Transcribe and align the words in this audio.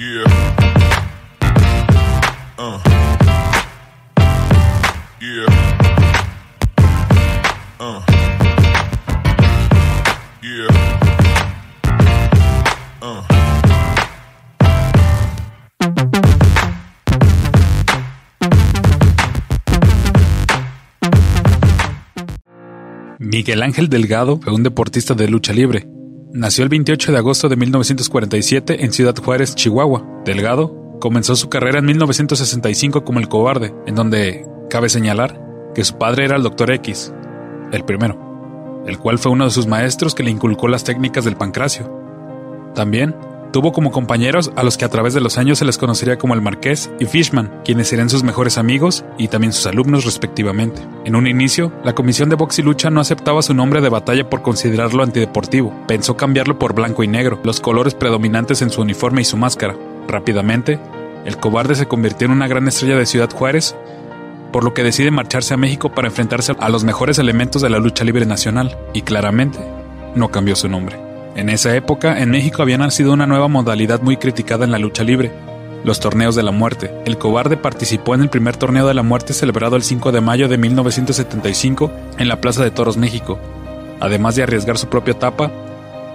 Yeah. 0.00 0.24
Uh. 2.56 2.80
Uh. 7.78 8.00
Uh. 13.02 13.22
Miguel 23.18 23.62
Ángel 23.62 23.90
Delgado 23.90 24.38
fue 24.40 24.54
un 24.54 24.62
deportista 24.62 25.12
de 25.12 25.28
lucha 25.28 25.52
libre. 25.52 25.99
Nació 26.32 26.62
el 26.62 26.68
28 26.68 27.10
de 27.10 27.18
agosto 27.18 27.48
de 27.48 27.56
1947 27.56 28.84
en 28.84 28.92
Ciudad 28.92 29.16
Juárez, 29.16 29.56
Chihuahua. 29.56 30.22
Delgado 30.24 30.98
comenzó 31.00 31.34
su 31.34 31.48
carrera 31.48 31.80
en 31.80 31.86
1965 31.86 33.04
como 33.04 33.18
el 33.18 33.28
cobarde, 33.28 33.74
en 33.86 33.96
donde 33.96 34.46
cabe 34.68 34.88
señalar 34.88 35.42
que 35.74 35.82
su 35.82 35.98
padre 35.98 36.26
era 36.26 36.36
el 36.36 36.44
Dr. 36.44 36.70
X, 36.70 37.12
el 37.72 37.84
primero, 37.84 38.84
el 38.86 38.96
cual 38.98 39.18
fue 39.18 39.32
uno 39.32 39.44
de 39.44 39.50
sus 39.50 39.66
maestros 39.66 40.14
que 40.14 40.22
le 40.22 40.30
inculcó 40.30 40.68
las 40.68 40.84
técnicas 40.84 41.24
del 41.24 41.36
pancracio. 41.36 41.92
También 42.76 43.16
Tuvo 43.52 43.72
como 43.72 43.90
compañeros 43.90 44.52
a 44.54 44.62
los 44.62 44.76
que 44.76 44.84
a 44.84 44.88
través 44.88 45.12
de 45.12 45.20
los 45.20 45.36
años 45.36 45.58
se 45.58 45.64
les 45.64 45.76
conocería 45.76 46.18
como 46.18 46.34
el 46.34 46.40
Marqués 46.40 46.88
y 47.00 47.06
Fishman, 47.06 47.50
quienes 47.64 47.88
serían 47.88 48.08
sus 48.08 48.22
mejores 48.22 48.58
amigos 48.58 49.04
y 49.18 49.26
también 49.26 49.52
sus 49.52 49.66
alumnos 49.66 50.04
respectivamente. 50.04 50.86
En 51.04 51.16
un 51.16 51.26
inicio, 51.26 51.72
la 51.82 51.92
Comisión 51.92 52.28
de 52.28 52.36
Box 52.36 52.60
y 52.60 52.62
Lucha 52.62 52.90
no 52.90 53.00
aceptaba 53.00 53.42
su 53.42 53.52
nombre 53.52 53.80
de 53.80 53.88
batalla 53.88 54.30
por 54.30 54.42
considerarlo 54.42 55.02
antideportivo. 55.02 55.74
Pensó 55.88 56.16
cambiarlo 56.16 56.60
por 56.60 56.74
blanco 56.74 57.02
y 57.02 57.08
negro, 57.08 57.40
los 57.42 57.58
colores 57.58 57.94
predominantes 57.94 58.62
en 58.62 58.70
su 58.70 58.82
uniforme 58.82 59.22
y 59.22 59.24
su 59.24 59.36
máscara. 59.36 59.74
Rápidamente, 60.06 60.78
el 61.24 61.36
cobarde 61.36 61.74
se 61.74 61.88
convirtió 61.88 62.26
en 62.26 62.32
una 62.32 62.46
gran 62.46 62.68
estrella 62.68 62.96
de 62.96 63.06
Ciudad 63.06 63.30
Juárez, 63.30 63.74
por 64.52 64.62
lo 64.62 64.74
que 64.74 64.84
decide 64.84 65.10
marcharse 65.10 65.54
a 65.54 65.56
México 65.56 65.92
para 65.92 66.06
enfrentarse 66.06 66.54
a 66.56 66.68
los 66.68 66.84
mejores 66.84 67.18
elementos 67.18 67.62
de 67.62 67.70
la 67.70 67.80
lucha 67.80 68.04
libre 68.04 68.26
nacional, 68.26 68.78
y 68.92 69.02
claramente 69.02 69.58
no 70.14 70.28
cambió 70.28 70.54
su 70.54 70.68
nombre. 70.68 71.09
En 71.36 71.48
esa 71.48 71.74
época, 71.76 72.20
en 72.20 72.30
México 72.30 72.62
había 72.62 72.78
nacido 72.78 73.12
una 73.12 73.26
nueva 73.26 73.48
modalidad 73.48 74.02
muy 74.02 74.16
criticada 74.16 74.64
en 74.64 74.72
la 74.72 74.78
lucha 74.78 75.04
libre, 75.04 75.30
los 75.84 76.00
torneos 76.00 76.34
de 76.34 76.42
la 76.42 76.50
muerte. 76.50 76.92
El 77.04 77.18
cobarde 77.18 77.56
participó 77.56 78.14
en 78.14 78.22
el 78.22 78.30
primer 78.30 78.56
torneo 78.56 78.86
de 78.86 78.94
la 78.94 79.02
muerte 79.02 79.32
celebrado 79.32 79.76
el 79.76 79.82
5 79.82 80.12
de 80.12 80.20
mayo 80.20 80.48
de 80.48 80.58
1975 80.58 81.90
en 82.18 82.28
la 82.28 82.40
Plaza 82.40 82.64
de 82.64 82.70
Toros, 82.70 82.96
México. 82.96 83.38
Además 84.00 84.34
de 84.34 84.42
arriesgar 84.42 84.76
su 84.76 84.88
propia 84.88 85.18
tapa, 85.18 85.50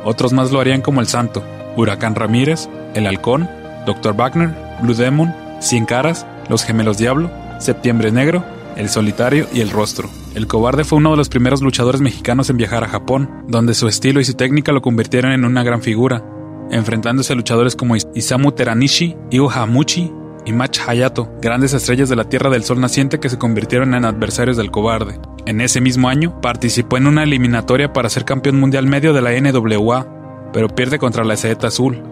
otros 0.04 0.34
más 0.34 0.52
lo 0.52 0.60
harían 0.60 0.82
como 0.82 1.02
el 1.02 1.08
Santo, 1.08 1.44
Huracán 1.78 2.16
Ramírez, 2.16 2.68
El 2.94 3.08
Halcón, 3.08 3.50
Dr. 3.86 4.16
Wagner, 4.16 4.52
Blue 4.82 4.94
Demon, 4.94 5.34
Cien 5.60 5.86
Caras, 5.86 6.26
Los 6.50 6.64
Gemelos 6.64 6.98
Diablo, 6.98 7.32
Septiembre 7.60 8.12
Negro, 8.12 8.44
El 8.76 8.90
Solitario 8.90 9.48
y 9.54 9.62
El 9.62 9.70
Rostro. 9.70 10.10
El 10.36 10.48
cobarde 10.48 10.84
fue 10.84 10.98
uno 10.98 11.12
de 11.12 11.18
los 11.18 11.30
primeros 11.30 11.62
luchadores 11.62 12.02
mexicanos 12.02 12.50
en 12.50 12.58
viajar 12.58 12.84
a 12.84 12.90
Japón, 12.90 13.46
donde 13.48 13.74
su 13.74 13.88
estilo 13.88 14.20
y 14.20 14.26
su 14.26 14.34
técnica 14.34 14.74
lo 14.74 14.82
convirtieron 14.82 15.32
en 15.32 15.46
una 15.46 15.64
gran 15.64 15.82
figura, 15.82 16.26
enfrentándose 16.72 17.32
a 17.32 17.38
luchadores 17.38 17.78
como 17.78 17.96
Isamu 17.96 18.52
Teranishi, 18.52 19.16
Io 19.32 19.50
Hamuchi 19.50 20.12
y 20.46 20.52
Mach 20.52 20.78
Hayato, 20.86 21.32
grandes 21.42 21.74
estrellas 21.74 22.10
de 22.10 22.18
la 22.18 22.28
Tierra 22.28 22.50
del 22.50 22.66
Sol 22.66 22.82
naciente 22.82 23.22
que 23.22 23.30
se 23.30 23.38
convirtieron 23.38 23.94
en 23.94 24.04
adversarios 24.04 24.58
del 24.58 24.72
cobarde. 24.72 25.22
En 25.46 25.62
ese 25.62 25.80
mismo 25.80 26.10
año, 26.10 26.42
participó 26.42 26.98
en 26.98 27.08
una 27.08 27.24
eliminatoria 27.24 27.94
para 27.94 28.10
ser 28.10 28.26
campeón 28.26 28.60
mundial 28.60 28.88
medio 28.88 29.14
de 29.14 29.22
la 29.22 29.32
NWA, 29.40 30.52
pero 30.52 30.68
pierde 30.68 31.00
contra 31.00 31.24
la 31.24 31.38
Saeta 31.38 31.68
Azul, 31.68 32.04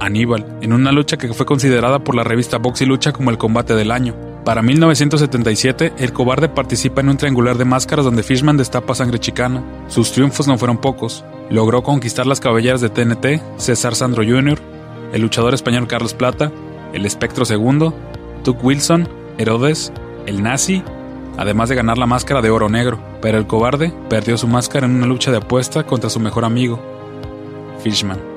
Aníbal, 0.00 0.58
en 0.60 0.74
una 0.74 0.92
lucha 0.92 1.16
que 1.16 1.32
fue 1.32 1.46
considerada 1.46 1.98
por 2.04 2.14
la 2.14 2.24
revista 2.24 2.58
Box 2.58 2.82
y 2.82 2.86
Lucha 2.86 3.12
como 3.12 3.30
el 3.30 3.38
combate 3.38 3.74
del 3.74 3.90
año. 3.90 4.29
Para 4.44 4.62
1977, 4.62 5.92
el 5.98 6.12
cobarde 6.12 6.48
participa 6.48 7.02
en 7.02 7.10
un 7.10 7.18
triangular 7.18 7.58
de 7.58 7.66
máscaras 7.66 8.06
donde 8.06 8.22
Fishman 8.22 8.56
destapa 8.56 8.94
sangre 8.94 9.18
chicana. 9.18 9.62
Sus 9.88 10.12
triunfos 10.12 10.48
no 10.48 10.56
fueron 10.56 10.78
pocos. 10.78 11.24
Logró 11.50 11.82
conquistar 11.82 12.26
las 12.26 12.40
cabelleras 12.40 12.80
de 12.80 12.88
TNT, 12.88 13.42
César 13.58 13.94
Sandro 13.94 14.24
Jr., 14.24 14.58
el 15.12 15.20
luchador 15.20 15.52
español 15.52 15.86
Carlos 15.86 16.14
Plata, 16.14 16.50
el 16.94 17.04
Espectro 17.04 17.44
II, 17.48 17.92
Tuck 18.42 18.64
Wilson, 18.64 19.08
Herodes, 19.36 19.92
el 20.26 20.42
Nazi, 20.42 20.82
además 21.36 21.68
de 21.68 21.74
ganar 21.74 21.98
la 21.98 22.06
máscara 22.06 22.40
de 22.40 22.50
oro 22.50 22.70
negro. 22.70 22.98
Pero 23.20 23.36
el 23.36 23.46
cobarde 23.46 23.92
perdió 24.08 24.38
su 24.38 24.48
máscara 24.48 24.86
en 24.86 24.94
una 24.94 25.06
lucha 25.06 25.30
de 25.30 25.38
apuesta 25.38 25.84
contra 25.84 26.08
su 26.08 26.18
mejor 26.18 26.46
amigo, 26.46 26.80
Fishman. 27.82 28.29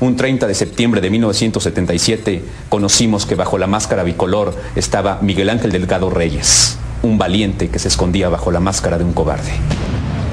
Un 0.00 0.16
30 0.16 0.46
de 0.46 0.54
septiembre 0.54 1.02
de 1.02 1.10
1977 1.10 2.42
conocimos 2.70 3.26
que 3.26 3.34
bajo 3.34 3.58
la 3.58 3.66
máscara 3.66 4.02
bicolor 4.02 4.56
estaba 4.74 5.18
Miguel 5.20 5.50
Ángel 5.50 5.70
Delgado 5.70 6.08
Reyes, 6.08 6.78
un 7.02 7.18
valiente 7.18 7.68
que 7.68 7.78
se 7.78 7.88
escondía 7.88 8.30
bajo 8.30 8.50
la 8.50 8.60
máscara 8.60 8.96
de 8.96 9.04
un 9.04 9.12
cobarde. 9.12 9.52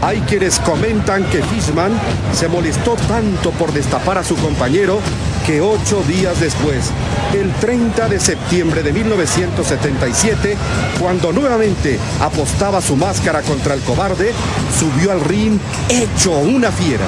Hay 0.01 0.21
quienes 0.21 0.59
comentan 0.59 1.25
que 1.25 1.43
Fishman 1.43 1.91
se 2.33 2.47
molestó 2.47 2.95
tanto 3.09 3.51
por 3.51 3.73
destapar 3.73 4.17
a 4.17 4.23
su 4.23 4.37
compañero 4.37 5.01
que 5.45 5.59
ocho 5.59 6.01
días 6.07 6.39
después, 6.39 6.89
el 7.33 7.51
30 7.55 8.07
de 8.07 8.17
septiembre 8.17 8.81
de 8.81 8.93
1977, 8.93 10.55
cuando 11.01 11.33
nuevamente 11.33 11.99
apostaba 12.21 12.79
su 12.79 12.95
máscara 12.95 13.41
contra 13.41 13.73
el 13.73 13.81
cobarde, 13.81 14.31
subió 14.79 15.11
al 15.11 15.19
ring 15.19 15.59
hecho 15.89 16.31
una 16.31 16.71
fiera. 16.71 17.03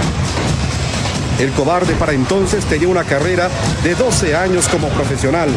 El 1.40 1.52
cobarde 1.52 1.94
para 1.96 2.14
entonces 2.14 2.64
tenía 2.66 2.88
una 2.88 3.04
carrera 3.04 3.50
de 3.84 3.96
12 3.96 4.36
años 4.36 4.68
como 4.68 4.88
profesional. 4.90 5.50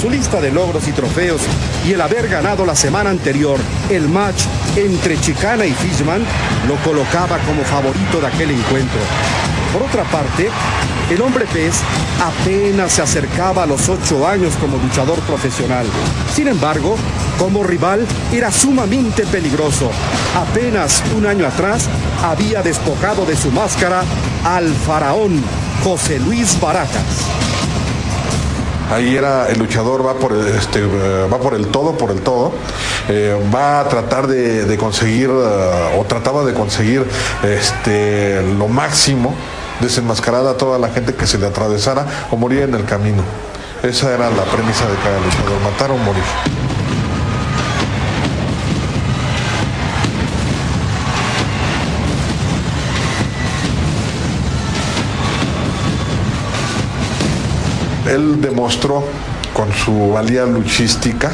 Su 0.00 0.10
lista 0.10 0.40
de 0.40 0.52
logros 0.52 0.86
y 0.86 0.92
trofeos 0.92 1.40
y 1.86 1.92
el 1.92 2.00
haber 2.00 2.28
ganado 2.28 2.64
la 2.64 2.76
semana 2.76 3.10
anterior 3.10 3.58
el 3.90 4.08
match 4.08 4.42
entre 4.76 5.20
Chicana 5.20 5.66
y 5.66 5.72
Fishman 5.72 6.22
lo 6.68 6.76
colocaba 6.76 7.38
como 7.38 7.62
favorito 7.62 8.20
de 8.20 8.26
aquel 8.28 8.50
encuentro. 8.50 9.00
Por 9.72 9.82
otra 9.82 10.04
parte, 10.04 10.48
el 11.10 11.20
hombre 11.20 11.46
pez 11.52 11.80
apenas 12.22 12.92
se 12.92 13.02
acercaba 13.02 13.64
a 13.64 13.66
los 13.66 13.88
ocho 13.88 14.26
años 14.26 14.54
como 14.60 14.76
luchador 14.76 15.18
profesional. 15.20 15.86
Sin 16.34 16.48
embargo, 16.48 16.96
como 17.38 17.62
rival 17.62 18.06
era 18.32 18.50
sumamente 18.50 19.24
peligroso. 19.26 19.90
Apenas 20.36 21.02
un 21.16 21.26
año 21.26 21.46
atrás 21.46 21.88
había 22.22 22.62
despojado 22.62 23.24
de 23.24 23.36
su 23.36 23.50
máscara 23.50 24.02
al 24.44 24.68
faraón 24.74 25.42
José 25.84 26.18
Luis 26.18 26.60
Barajas. 26.60 27.24
Ahí 28.90 29.16
era 29.16 29.48
el 29.48 29.58
luchador 29.58 30.06
va 30.06 30.14
por 30.14 30.32
el, 30.32 30.46
este, 30.48 30.82
va 30.82 31.38
por 31.38 31.54
el 31.54 31.68
todo, 31.68 31.96
por 31.96 32.10
el 32.10 32.20
todo. 32.22 32.52
Eh, 33.08 33.36
va 33.54 33.80
a 33.80 33.88
tratar 33.88 34.26
de, 34.26 34.76
conseguir 34.78 35.28
uh, 35.28 35.98
o 35.98 36.04
trataba 36.06 36.44
de 36.44 36.54
conseguir 36.54 37.06
este, 37.42 38.42
lo 38.58 38.66
máximo, 38.68 39.34
desenmascarar 39.80 40.46
a 40.46 40.56
toda 40.56 40.78
la 40.78 40.88
gente 40.88 41.14
que 41.14 41.26
se 41.26 41.38
le 41.38 41.46
atravesara 41.46 42.06
o 42.30 42.36
morir 42.36 42.62
en 42.62 42.74
el 42.74 42.84
camino. 42.84 43.22
Esa 43.82 44.12
era 44.12 44.30
la 44.30 44.44
premisa 44.44 44.86
de 44.86 44.96
cada 44.96 45.20
luchador, 45.20 45.60
matar 45.62 45.90
o 45.90 45.98
morir. 45.98 46.24
Él 58.08 58.40
demostró 58.40 59.04
con 59.54 59.72
su 59.72 60.10
valía 60.10 60.44
luchística 60.44 61.30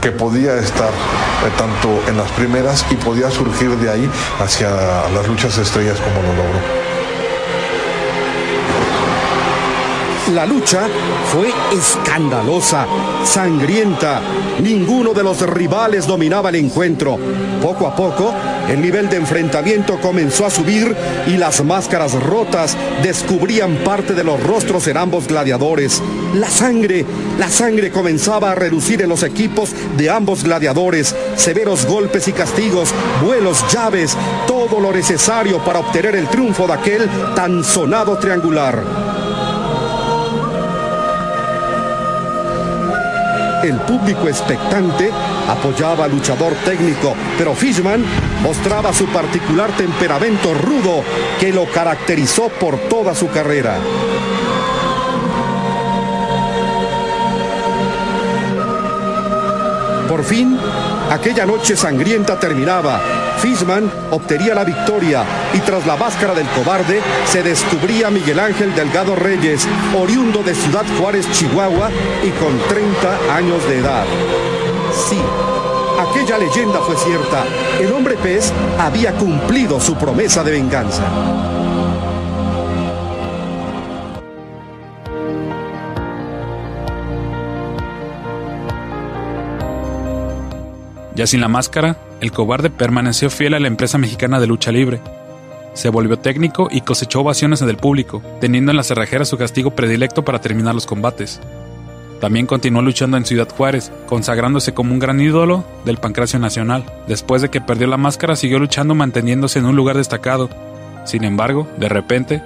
que 0.00 0.10
podía 0.10 0.56
estar 0.56 0.88
eh, 0.90 1.50
tanto 1.56 1.88
en 2.08 2.16
las 2.16 2.30
primeras 2.32 2.84
y 2.90 2.96
podía 2.96 3.30
surgir 3.30 3.70
de 3.76 3.90
ahí 3.90 4.10
hacia 4.40 4.68
las 5.14 5.28
luchas 5.28 5.56
estrellas 5.58 5.98
como 6.00 6.22
lo 6.22 6.34
logró. 6.34 6.82
La 10.34 10.46
lucha 10.46 10.88
fue 11.32 11.52
escandalosa, 11.76 12.86
sangrienta. 13.24 14.22
Ninguno 14.60 15.12
de 15.12 15.22
los 15.22 15.40
rivales 15.42 16.06
dominaba 16.06 16.48
el 16.48 16.56
encuentro. 16.56 17.18
Poco 17.60 17.86
a 17.86 17.94
poco, 17.94 18.32
el 18.68 18.80
nivel 18.80 19.08
de 19.08 19.16
enfrentamiento 19.16 20.00
comenzó 20.00 20.46
a 20.46 20.50
subir 20.50 20.94
y 21.26 21.36
las 21.36 21.62
máscaras 21.64 22.12
rotas 22.14 22.76
descubrían 23.02 23.76
parte 23.78 24.14
de 24.14 24.24
los 24.24 24.42
rostros 24.42 24.86
en 24.86 24.96
ambos 24.96 25.26
gladiadores. 25.26 26.02
La 26.34 26.48
sangre, 26.48 27.04
la 27.38 27.48
sangre 27.48 27.90
comenzaba 27.90 28.52
a 28.52 28.54
reducir 28.54 29.02
en 29.02 29.08
los 29.08 29.22
equipos 29.22 29.70
de 29.96 30.10
ambos 30.10 30.44
gladiadores. 30.44 31.14
Severos 31.36 31.86
golpes 31.86 32.28
y 32.28 32.32
castigos, 32.32 32.94
vuelos, 33.22 33.64
llaves, 33.72 34.16
todo 34.46 34.80
lo 34.80 34.92
necesario 34.92 35.58
para 35.64 35.80
obtener 35.80 36.16
el 36.16 36.28
triunfo 36.28 36.66
de 36.66 36.72
aquel 36.72 37.08
tan 37.34 37.62
sonado 37.64 38.18
triangular. 38.18 39.21
El 43.62 43.76
público 43.82 44.28
expectante 44.28 45.10
apoyaba 45.48 46.06
al 46.06 46.10
luchador 46.10 46.52
técnico, 46.64 47.14
pero 47.38 47.54
Fishman 47.54 48.04
mostraba 48.42 48.92
su 48.92 49.06
particular 49.06 49.70
temperamento 49.76 50.52
rudo 50.52 51.04
que 51.38 51.52
lo 51.52 51.66
caracterizó 51.66 52.48
por 52.48 52.76
toda 52.88 53.14
su 53.14 53.28
carrera. 53.28 53.78
Por 60.08 60.24
fin, 60.24 60.58
aquella 61.12 61.44
noche 61.44 61.76
sangrienta 61.76 62.38
terminaba. 62.38 63.00
Fishman 63.38 63.90
obtenía 64.10 64.54
la 64.54 64.64
victoria 64.64 65.24
y 65.52 65.58
tras 65.60 65.86
la 65.86 65.96
máscara 65.96 66.34
del 66.34 66.46
cobarde 66.48 67.00
se 67.26 67.42
descubría 67.42 68.10
Miguel 68.10 68.40
Ángel 68.40 68.74
Delgado 68.74 69.14
Reyes, 69.14 69.66
oriundo 69.98 70.42
de 70.42 70.54
Ciudad 70.54 70.84
Juárez, 70.98 71.30
Chihuahua 71.32 71.90
y 72.22 72.30
con 72.30 72.58
30 72.68 73.34
años 73.36 73.68
de 73.68 73.78
edad. 73.78 74.04
Sí, 75.08 75.18
aquella 76.00 76.38
leyenda 76.38 76.80
fue 76.80 76.96
cierta. 76.96 77.44
El 77.80 77.92
hombre 77.92 78.16
pez 78.16 78.52
había 78.78 79.12
cumplido 79.12 79.80
su 79.80 79.94
promesa 79.96 80.42
de 80.42 80.52
venganza. 80.52 81.02
Ya 91.22 91.28
sin 91.28 91.40
la 91.40 91.46
máscara, 91.46 91.98
el 92.20 92.32
cobarde 92.32 92.68
permaneció 92.68 93.30
fiel 93.30 93.54
a 93.54 93.60
la 93.60 93.68
empresa 93.68 93.96
mexicana 93.96 94.40
de 94.40 94.48
lucha 94.48 94.72
libre. 94.72 95.00
Se 95.72 95.88
volvió 95.88 96.18
técnico 96.18 96.66
y 96.68 96.80
cosechó 96.80 97.20
ovaciones 97.20 97.60
del 97.60 97.76
público, 97.76 98.20
teniendo 98.40 98.72
en 98.72 98.76
la 98.76 98.82
cerrajera 98.82 99.24
su 99.24 99.38
castigo 99.38 99.70
predilecto 99.70 100.24
para 100.24 100.40
terminar 100.40 100.74
los 100.74 100.84
combates. 100.84 101.40
También 102.20 102.46
continuó 102.46 102.82
luchando 102.82 103.16
en 103.16 103.24
Ciudad 103.24 103.48
Juárez, 103.48 103.92
consagrándose 104.08 104.74
como 104.74 104.94
un 104.94 104.98
gran 104.98 105.20
ídolo 105.20 105.64
del 105.84 105.98
pancracio 105.98 106.40
nacional. 106.40 106.84
Después 107.06 107.40
de 107.40 107.50
que 107.50 107.60
perdió 107.60 107.86
la 107.86 107.98
máscara, 107.98 108.34
siguió 108.34 108.58
luchando 108.58 108.96
manteniéndose 108.96 109.60
en 109.60 109.66
un 109.66 109.76
lugar 109.76 109.98
destacado. 109.98 110.50
Sin 111.04 111.22
embargo, 111.22 111.68
de 111.76 111.88
repente, 111.88 112.42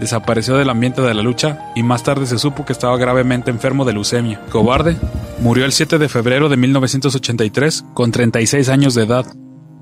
desapareció 0.00 0.56
del 0.56 0.70
ambiente 0.70 1.02
de 1.02 1.14
la 1.14 1.22
lucha 1.22 1.72
y 1.74 1.82
más 1.82 2.02
tarde 2.02 2.26
se 2.26 2.38
supo 2.38 2.64
que 2.64 2.72
estaba 2.72 2.96
gravemente 2.96 3.50
enfermo 3.50 3.84
de 3.84 3.92
leucemia. 3.92 4.40
Cobarde 4.50 4.96
murió 5.40 5.64
el 5.64 5.72
7 5.72 5.98
de 5.98 6.08
febrero 6.08 6.48
de 6.48 6.56
1983 6.56 7.84
con 7.94 8.12
36 8.12 8.68
años 8.68 8.94
de 8.94 9.04
edad. 9.04 9.26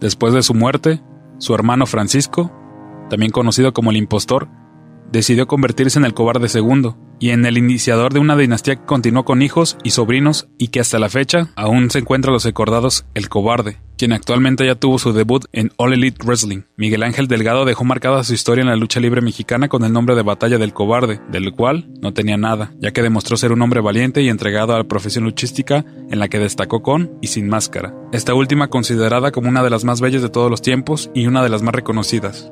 Después 0.00 0.32
de 0.32 0.42
su 0.42 0.54
muerte, 0.54 1.00
su 1.38 1.54
hermano 1.54 1.86
Francisco, 1.86 2.52
también 3.10 3.32
conocido 3.32 3.72
como 3.72 3.90
el 3.90 3.96
impostor, 3.96 4.48
decidió 5.10 5.46
convertirse 5.46 5.98
en 5.98 6.04
el 6.04 6.14
cobarde 6.14 6.48
segundo 6.48 6.96
y 7.18 7.30
en 7.30 7.44
el 7.44 7.58
iniciador 7.58 8.12
de 8.12 8.20
una 8.20 8.36
dinastía 8.36 8.76
que 8.76 8.84
continuó 8.84 9.24
con 9.24 9.42
hijos 9.42 9.76
y 9.82 9.90
sobrinos 9.90 10.48
y 10.58 10.68
que 10.68 10.80
hasta 10.80 10.98
la 10.98 11.08
fecha 11.08 11.50
aún 11.56 11.90
se 11.90 11.98
encuentra 11.98 12.32
los 12.32 12.44
recordados 12.44 13.04
el 13.14 13.28
cobarde, 13.28 13.78
quien 14.00 14.14
actualmente 14.14 14.64
ya 14.64 14.76
tuvo 14.76 14.98
su 14.98 15.12
debut 15.12 15.44
en 15.52 15.72
All 15.76 15.92
Elite 15.92 16.24
Wrestling. 16.24 16.62
Miguel 16.78 17.02
Ángel 17.02 17.28
Delgado 17.28 17.66
dejó 17.66 17.84
marcada 17.84 18.24
su 18.24 18.32
historia 18.32 18.62
en 18.62 18.68
la 18.68 18.76
lucha 18.76 18.98
libre 18.98 19.20
mexicana 19.20 19.68
con 19.68 19.84
el 19.84 19.92
nombre 19.92 20.14
de 20.14 20.22
Batalla 20.22 20.56
del 20.56 20.72
Cobarde, 20.72 21.20
del 21.30 21.52
cual 21.52 21.86
no 22.00 22.14
tenía 22.14 22.38
nada, 22.38 22.72
ya 22.78 22.92
que 22.92 23.02
demostró 23.02 23.36
ser 23.36 23.52
un 23.52 23.60
hombre 23.60 23.82
valiente 23.82 24.22
y 24.22 24.30
entregado 24.30 24.74
a 24.74 24.78
la 24.78 24.84
profesión 24.84 25.24
luchística 25.24 25.84
en 26.10 26.18
la 26.18 26.28
que 26.28 26.38
destacó 26.38 26.80
con 26.80 27.10
y 27.20 27.26
sin 27.26 27.46
máscara. 27.46 27.94
Esta 28.10 28.32
última 28.32 28.68
considerada 28.68 29.32
como 29.32 29.50
una 29.50 29.62
de 29.62 29.68
las 29.68 29.84
más 29.84 30.00
bellas 30.00 30.22
de 30.22 30.30
todos 30.30 30.50
los 30.50 30.62
tiempos 30.62 31.10
y 31.14 31.26
una 31.26 31.42
de 31.42 31.50
las 31.50 31.60
más 31.60 31.74
reconocidas. 31.74 32.50